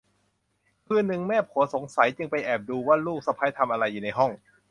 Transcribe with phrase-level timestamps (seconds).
[0.85, 4.31] คืนหนึ่งแม่ผัวสงสัยจึงไปแอบดูว่าลูกสะใภ้ทำอะไรอยู่ในห้อง